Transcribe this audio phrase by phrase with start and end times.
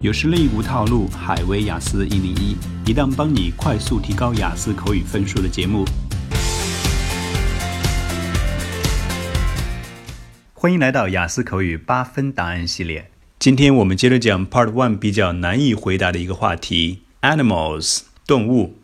[0.00, 5.86] 有实力无套路，海威雅思一零一，一档帮你快速提高雅思口语分数的节目。
[10.52, 13.10] 欢迎来到雅思口语八分答案系列。
[13.38, 18.76] 今天我们接着讲 Part One 比较难以回答的一个话题：Animals 动物。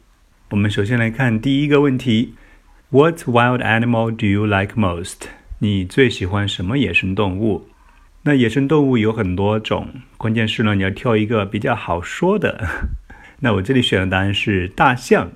[0.48, 2.32] 我们首先来看第一个问题
[2.88, 5.16] ：What wild animal do you like most？
[5.58, 7.68] 你最喜欢什么野生动物？
[8.24, 12.64] 那野生动物有很多种，关键是呢，你要挑一个比较好说的。
[13.40, 15.32] 那我这里选的答案是大象。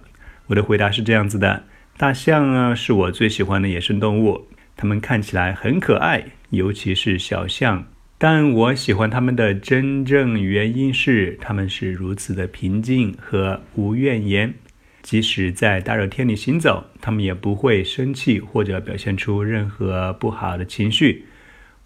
[0.47, 1.65] 我的回答是这样子的：
[1.96, 4.46] 大象呢是我最喜欢的野生动物，
[4.77, 7.87] 它们看起来很可爱，尤其是小象。
[8.19, 14.55] 但我喜欢它们的真正原因是，它们是如此的平静和无怨言，
[15.02, 21.24] 即使在大热天里行走，它们也不会生气或者表现出任何不好的情绪。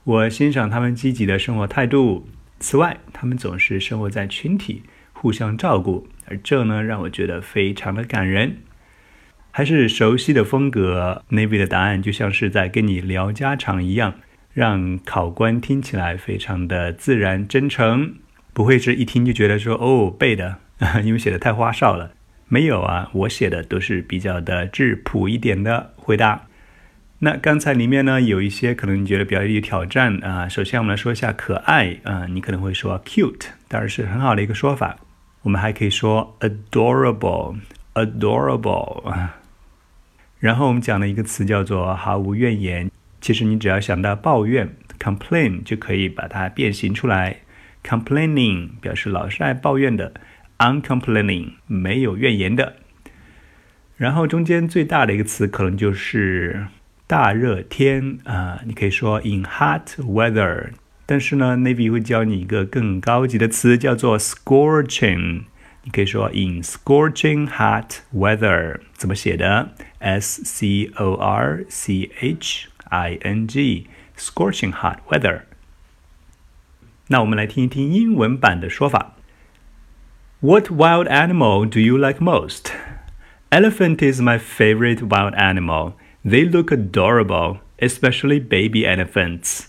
[0.05, 2.27] 我欣赏他们积极的生活态度。
[2.59, 8.59] 此外，他们总是生活在群体，互相照顾，而这呢，让我觉得非常的感人。
[9.51, 14.15] 还是熟悉的风格，Navy 的答案就像是在跟你聊家常一样，
[14.55, 18.15] 让考官听起来非常的自然真诚，
[18.53, 20.57] 不会是一听就觉得说哦背的，
[21.05, 22.13] 因为写的太花哨了。
[22.49, 26.47] 没有啊，我写的都是比较的质朴一点的回答。
[27.23, 30.49] 那刚才里面呢，有一些可能你觉得比较有挑战啊。
[30.49, 34.97] 首先我们来说一下可爱啊，你可能会说 cute，当然是很好的一个说法。
[35.43, 39.15] 我们还可以说 adorable，adorable。
[40.39, 47.41] 然后我们讲了一个词叫做毫无怨言，其实你只要想到抱怨 complain 就可以把它变形出来。
[47.85, 50.15] complaining 表示老是爱抱怨的
[50.57, 52.77] ，uncomplaining 没有怨言的。
[53.99, 56.65] 然后中间最大的一个词可能就是。
[57.10, 60.70] 大热天啊，你可以说 in hot weather，
[61.06, 65.44] 但是呢，Navy 会教你一个更高级的词，叫做 scorching。
[65.84, 69.70] 你可以说 in scorching hot weather，怎么写的？
[70.00, 75.42] S C O R C H I N G，scorching hot weather。
[77.10, 79.14] 那我们来听一听英文版的说法。
[80.40, 82.72] What wild animal do you like most?
[83.52, 85.94] Elephant is my favorite wild animal.
[86.25, 89.69] They look adorable, especially baby elephants.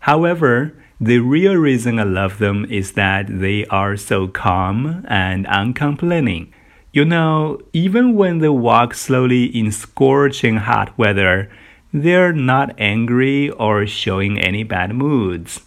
[0.00, 6.52] However, the real reason I love them is that they are so calm and uncomplaining.
[6.92, 11.50] You know, even when they walk slowly in scorching hot weather,
[11.92, 15.62] they're not angry or showing any bad moods.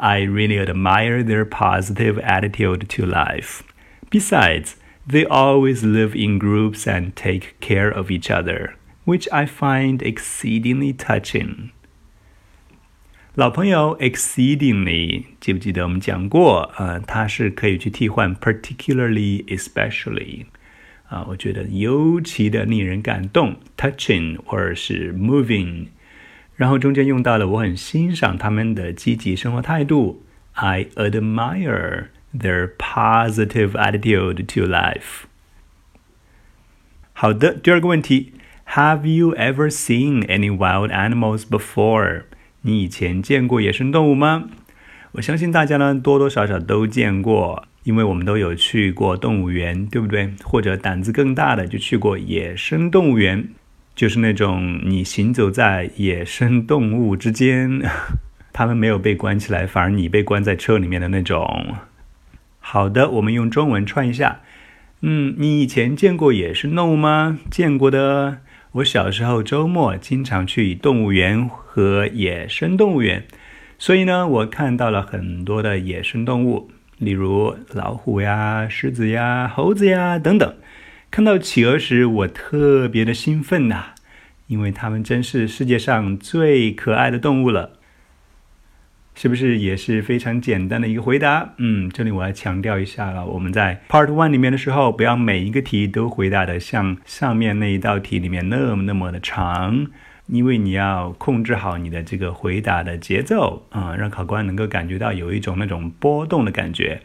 [0.00, 3.62] I really admire their positive attitude to life.
[4.10, 4.76] Besides,
[5.06, 8.74] they always live in groups and take care of each other
[9.05, 11.69] which I find exceedingly touching。
[13.35, 16.71] 老朋友，exceedingly，记不记得我们讲过？
[16.77, 20.45] 呃，它是可以去替换 particularly、especially。
[21.09, 25.87] 啊，我觉得尤其的令人感动，touching 或者是 moving。
[26.55, 30.23] 然后中间用到了我很欣赏他们的积极生活态度，
[30.53, 35.25] I admire their positive attitude to life。
[37.11, 38.33] 好的，第二个问题。
[38.74, 42.22] Have you ever seen any wild animals before？
[42.62, 44.44] 你以前见过野生动物吗？
[45.10, 50.32] 我相信大家呢多多少少都见过，因为我们都有去过动物园，对不对？
[50.44, 53.48] 或者胆子更大的就去过野生动物园，
[53.96, 57.82] 就是那种你行走在野生动物之间，
[58.54, 61.74] 他们没有被关起来，反而你被关在车里面的那种。
[62.60, 64.42] 好的，我们用中文串一下。
[65.00, 67.40] 嗯，你以前见过野生动物吗？
[67.50, 68.42] 见过的。
[68.74, 73.24] 我小时候周末经常去动物园和野生动物园，
[73.80, 80.54] 所以呢，我看到了很多的野生动物，例如老虎呀、狮子呀、猴子呀等等。
[81.10, 83.86] 看到企鹅时，我特别的兴奋呐，
[84.46, 87.72] 因为它们真是世界上最可爱的动物了。
[89.14, 91.54] 是不是也是非常简单的一个回答？
[91.58, 99.86] 嗯，这里我要强调一下了，我们在 Part One 里面的时候，不要每一个题都回答的像上面那一道题里面那么那么的长，
[100.28, 107.02] 因为你要控制好你的这个回答的节奏啊，让考官能够感觉到有一种那种波动的感觉，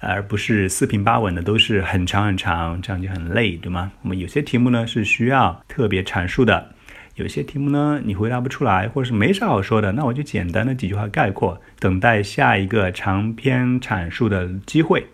[0.00, 3.92] 而不是四平八稳的都是很长很长，这样就很累，对吗？
[4.02, 6.74] 我们有些题目呢是需要特别阐述的。
[7.15, 15.07] 有些题目呢，你回答不出来，或者是没啥好说的，那我就简单的几句话概括，等待下一个长篇阐述的机会。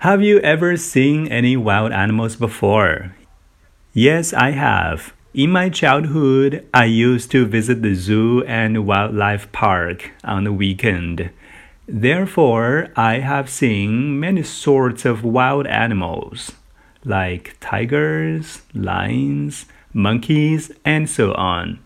[0.00, 3.10] Have you ever seen any wild animals before?
[3.94, 5.12] Yes, I have.
[5.34, 11.30] In my childhood, I used to visit the zoo and wildlife park on the weekend.
[11.86, 16.52] Therefore, I have seen many sorts of wild animals,
[17.04, 21.78] like tigers, lions, monkeys, and so on.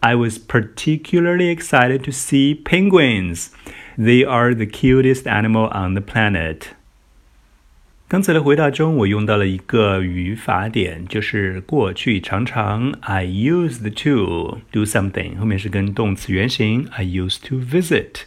[0.00, 3.50] I was particularly excited to see penguins.
[3.96, 6.74] They are the cutest animal on the planet.
[8.06, 12.92] 刚才的回答中，我用到了一个语法点，就是过去常常。
[13.00, 16.86] I used to do something，后面是跟动词原形。
[16.92, 18.24] I used to visit。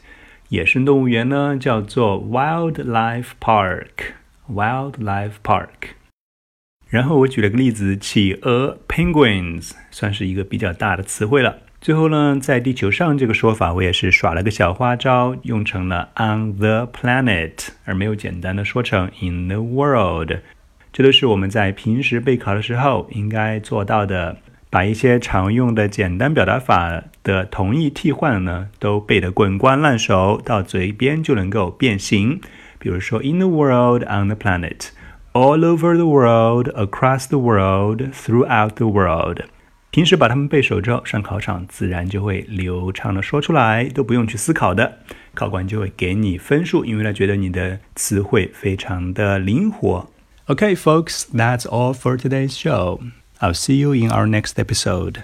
[0.50, 5.95] 野生动物园呢，叫做 wildlife park。wildlife park。
[6.93, 11.56] 然后我举了个例子，企鹅 penguins 算是一个比较大的词汇了。
[11.81, 20.33] 最后呢，在地球上这个说法，我也是耍了个小花招，用成了 on the planet，而没有简单的说成 in the world。
[20.93, 24.37] 这都是我们在平时备考的时候应该做到的，
[24.69, 32.38] 把一些常用的简单表达法的同义替换呢，都背得滚瓜烂熟，到嘴边就能够变形。
[32.79, 34.88] 比如说 in the world，on the planet
[35.34, 39.44] planet，all over the world，across the world，throughout the world。
[39.89, 45.00] 平时把它们背熟之后，上考场自然就会流畅的说出来，都不用去思考的，
[45.34, 50.10] 考官就会给你分数，因为他觉得你的词汇非常的灵活。
[50.48, 53.00] Okay, folks, that's all for today's show.
[53.39, 55.24] I'll see you in our next episode.